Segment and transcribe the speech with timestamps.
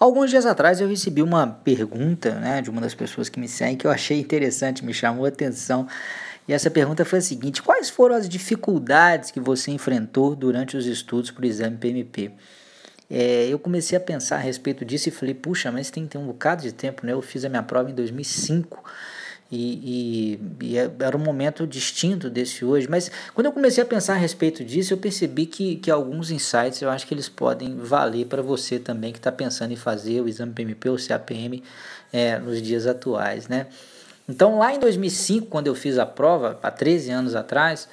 [0.00, 3.76] Alguns dias atrás eu recebi uma pergunta né, de uma das pessoas que me seguem
[3.76, 5.86] que eu achei interessante, me chamou a atenção.
[6.48, 10.86] E essa pergunta foi a seguinte: Quais foram as dificuldades que você enfrentou durante os
[10.86, 12.30] estudos para o exame PMP?
[13.10, 16.28] É, eu comecei a pensar a respeito disso e falei: Puxa, mas tem, tem um
[16.28, 17.12] bocado de tempo, né?
[17.12, 18.82] Eu fiz a minha prova em 2005.
[19.50, 22.86] E, e, e, é, era um momento distinto desse hoje.
[22.88, 26.80] Mas quando eu comecei a pensar a respeito disso, eu percebi que, que alguns insights
[26.80, 30.28] eu acho que eles podem valer para você também que está pensando em fazer o
[30.28, 31.62] exame PMP ou CAPM
[32.12, 33.48] é, nos dias atuais.
[33.48, 33.66] Né?
[34.28, 37.88] Então, lá em 2005, quando eu fiz a prova, há 13 anos atrás,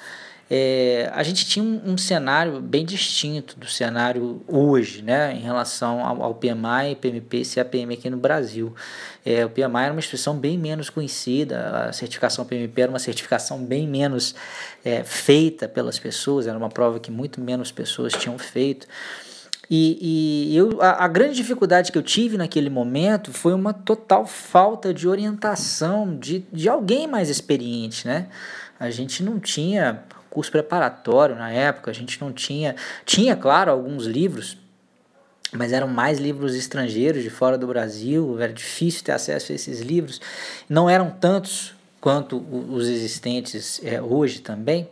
[0.50, 6.04] é, a gente tinha um, um, cenário bem distinto do cenário hoje, né, em relação
[6.04, 8.74] ao, ao PMI, PMP e CAPM aqui no Brasil.
[9.26, 13.62] É, o PMI era uma instituição bem menos conhecida, a certificação PMP era uma certificação
[13.62, 14.34] bem menos
[14.82, 18.86] é, feita pelas pessoas, era uma prova que muito menos pessoas tinham feito.
[19.70, 24.26] E, e eu, a, a, grande dificuldade que eu tive naquele momento foi uma total
[24.26, 28.28] falta de orientação de, de alguém mais experiente, né?
[28.78, 32.76] A gente não tinha curso preparatório na época, a gente não tinha.
[33.04, 34.56] Tinha, claro, alguns livros,
[35.52, 39.80] mas eram mais livros estrangeiros de fora do Brasil, era difícil ter acesso a esses
[39.80, 40.20] livros.
[40.68, 44.88] Não eram tantos quanto os existentes é, hoje também.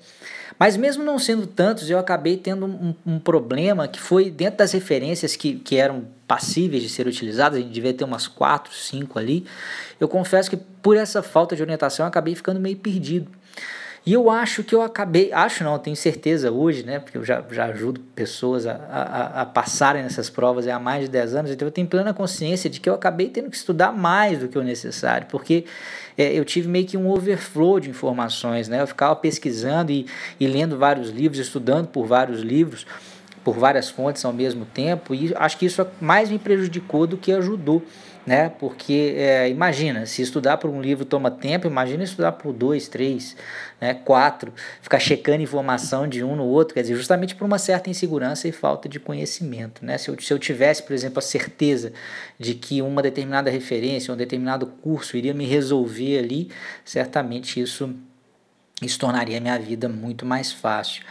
[0.58, 4.72] Mas mesmo não sendo tantos, eu acabei tendo um, um, problema que foi dentro das
[4.72, 9.18] referências que, que eram passíveis de ser utilizadas, a gente devia ter umas quatro, cinco
[9.18, 9.46] ali.
[10.00, 13.30] Eu confesso que por essa falta de orientação eu acabei ficando meio perdido.
[14.06, 17.00] E eu acho que eu acabei, acho não, tenho certeza hoje, né?
[17.00, 21.10] Porque eu já, já ajudo pessoas a, a, a passarem nessas provas há mais de
[21.10, 24.38] 10 anos, então eu tenho plena consciência de que eu acabei tendo que estudar mais
[24.38, 25.64] do que o necessário, porque
[26.16, 28.80] é, eu tive meio que um overflow de informações, né?
[28.80, 30.06] Eu ficava pesquisando e,
[30.38, 32.86] e lendo vários livros, estudando por vários livros,
[33.46, 37.30] por várias fontes ao mesmo tempo, e acho que isso mais me prejudicou do que
[37.30, 37.80] ajudou
[38.26, 38.48] né?
[38.48, 43.36] Porque é, imagina, se estudar por um livro toma tempo, imagina estudar por dois, três,
[43.80, 47.88] né, quatro, ficar checando informação de um no outro, quer dizer, justamente por uma certa
[47.88, 49.96] insegurança e falta de conhecimento, né?
[49.96, 51.92] Se eu, se eu tivesse, por exemplo, a certeza
[52.36, 56.50] de que uma determinada referência, um determinado curso iria me resolver ali,
[56.84, 57.94] certamente isso,
[58.82, 61.04] isso tornaria a minha vida muito mais fácil.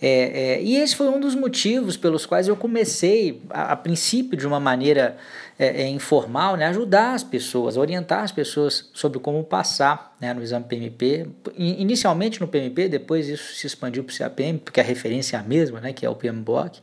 [0.00, 4.36] É, é, e esse foi um dos motivos pelos quais eu comecei, a, a princípio,
[4.36, 5.16] de uma maneira
[5.58, 10.42] é, é, informal, né, ajudar as pessoas, orientar as pessoas sobre como passar né, no
[10.42, 11.28] exame PMP.
[11.56, 15.42] Inicialmente no PMP, depois isso se expandiu para o CAPM, porque a referência é a
[15.42, 16.80] mesma, né, que é o PMBOK.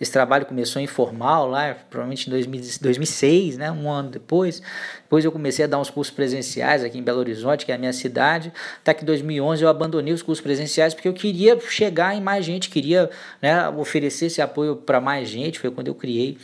[0.00, 4.62] Esse trabalho começou informal lá, provavelmente em 2000, 2006, né, um ano depois.
[5.02, 7.78] Depois eu comecei a dar uns cursos presenciais aqui em Belo Horizonte, que é a
[7.78, 8.50] minha cidade.
[8.80, 12.44] Até que em 2011 eu abandonei os cursos presenciais porque eu queria chegar em mais
[12.46, 13.10] gente, queria
[13.42, 15.58] né, oferecer esse apoio para mais gente.
[15.58, 16.38] Foi quando eu criei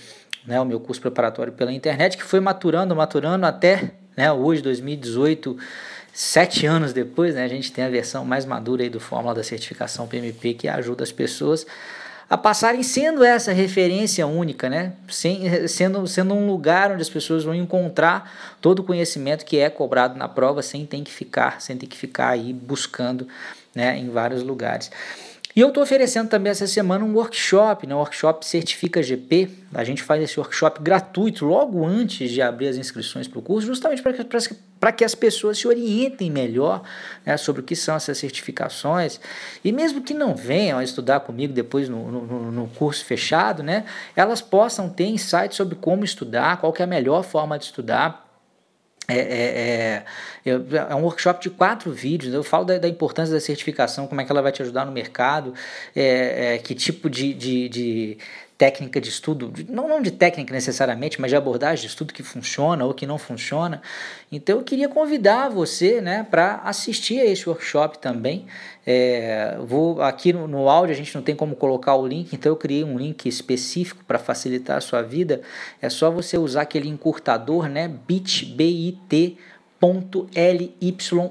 [0.46, 5.56] né, o meu curso preparatório pela internet, que foi maturando, maturando até né, hoje, 2018,
[6.16, 9.44] sete anos depois, né, a gente tem a versão mais madura aí do Fórmula da
[9.44, 11.66] Certificação PMP que ajuda as pessoas
[12.28, 14.94] a passarem sendo essa referência única, né?
[15.08, 19.68] Sem, sendo, sendo um lugar onde as pessoas vão encontrar todo o conhecimento que é
[19.68, 23.28] cobrado na prova sem ter que ficar, sem ter que ficar aí buscando
[23.74, 24.90] né, em vários lugares.
[25.54, 27.94] E eu estou oferecendo também essa semana um workshop, né?
[27.94, 29.50] um workshop Certifica GP.
[29.72, 33.66] A gente faz esse workshop gratuito logo antes de abrir as inscrições para o curso,
[33.66, 34.24] justamente para que,
[34.92, 36.82] que as pessoas se orientem melhor
[37.24, 39.20] né, sobre o que são essas certificações.
[39.64, 43.84] E mesmo que não venham a estudar comigo depois no, no, no curso fechado, né,
[44.14, 48.26] elas possam ter insights sobre como estudar, qual é a melhor forma de estudar
[49.08, 50.04] é, é,
[50.44, 52.34] é, é, um workshop de quatro vídeos.
[52.34, 54.90] Eu falo da, da, importância da certificação, como é que ela vai te ajudar no
[54.90, 55.54] mercado,
[55.94, 58.18] é, é, que tipo de, de, de,
[58.58, 62.84] técnica de estudo, não, não de técnica necessariamente, mas de abordagem de estudo que funciona
[62.84, 63.82] ou que não funciona.
[64.32, 68.46] Então eu queria convidar você né, para assistir a esse workshop também.
[68.86, 72.50] É, vou Aqui no, no áudio a gente não tem como colocar o link, então
[72.50, 75.42] eu criei um link específico para facilitar a sua vida.
[75.80, 78.98] É só você usar aquele encurtador, né, bit.ly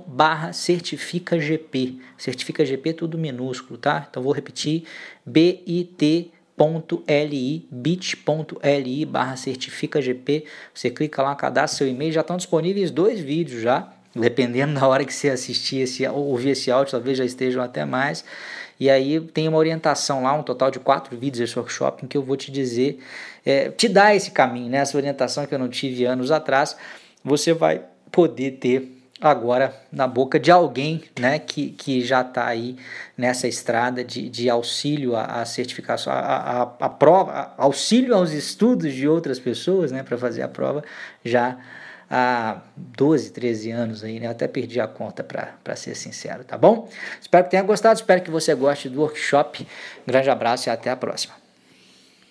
[0.08, 2.00] barra certifica GP.
[2.18, 4.06] Certifica GP tudo minúsculo, tá?
[4.10, 4.84] Então vou repetir,
[5.26, 10.46] bit bit.ly, bit.ly barra certificagp.
[10.74, 13.92] Você clica lá, cadastra seu e-mail, já estão disponíveis dois vídeos já.
[14.16, 18.24] Dependendo da hora que você assistir esse, ouvir esse áudio, talvez já estejam até mais.
[18.80, 22.16] E aí tem uma orientação lá, um total de quatro vídeos desse workshop, em que
[22.18, 23.00] eu vou te dizer,
[23.46, 24.78] é, te dar esse caminho, né?
[24.78, 26.78] essa orientação que eu não tive anos atrás,
[27.24, 27.82] você vai
[28.12, 32.78] poder ter agora na boca de alguém né, que, que já está aí
[33.18, 39.08] nessa estrada de, de auxílio à, à certificação, a prova, a, auxílio aos estudos de
[39.08, 40.84] outras pessoas né, para fazer a prova
[41.24, 41.58] já
[42.10, 44.28] há 12, 13 anos aí, né?
[44.28, 46.90] Eu até perdi a conta para ser sincero, tá bom?
[47.20, 49.68] Espero que tenha gostado, espero que você goste do workshop.
[50.04, 51.45] Um grande abraço e até a próxima.